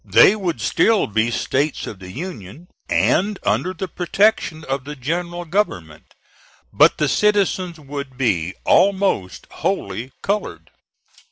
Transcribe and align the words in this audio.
They 0.03 0.35
would 0.35 0.59
still 0.61 1.05
be 1.05 1.29
States 1.29 1.85
of 1.85 1.99
the 1.99 2.09
Union, 2.11 2.69
and 2.89 3.37
under 3.43 3.71
the 3.71 3.87
protection 3.87 4.63
of 4.63 4.83
the 4.83 4.95
General 4.95 5.45
Government; 5.45 6.15
but 6.73 6.97
the 6.97 7.07
citizens 7.07 7.79
would 7.79 8.17
be 8.17 8.55
almost 8.65 9.45
wholly 9.51 10.11
colored. 10.23 10.71